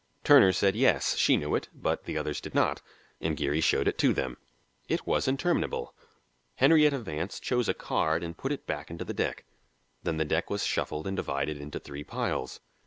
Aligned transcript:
Turner 0.23 0.51
said 0.51 0.75
yes, 0.75 1.15
she 1.15 1.37
knew 1.37 1.53
it, 1.53 1.69
but 1.75 2.05
the 2.05 2.17
others 2.17 2.41
did 2.41 2.55
not, 2.55 2.81
and 3.19 3.37
Geary 3.37 3.61
showed 3.61 3.87
it 3.87 3.99
to 3.99 4.13
them. 4.15 4.35
It 4.89 5.05
was 5.05 5.27
interminable. 5.27 5.93
Henrietta 6.55 6.97
Vance 6.97 7.39
chose 7.39 7.69
a 7.69 7.75
card 7.75 8.23
and 8.23 8.35
put 8.35 8.51
it 8.51 8.65
back 8.65 8.89
into 8.89 9.05
the 9.05 9.13
deck. 9.13 9.45
Then 10.01 10.17
the 10.17 10.25
deck 10.25 10.49
was 10.49 10.65
shuffled 10.65 11.05
and 11.05 11.15
divided 11.15 11.57
into 11.61 11.79
three 11.79 12.03
piles. 12.03 12.61